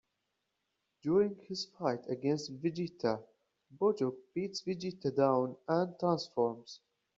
During 1.03 1.35
his 1.47 1.65
fight 1.77 2.09
against 2.09 2.59
Vegeta, 2.59 3.23
Bojack 3.79 4.15
beats 4.33 4.63
Vegeta 4.63 5.15
down 5.15 5.55
and 5.67 5.93
transforms. 5.99 6.79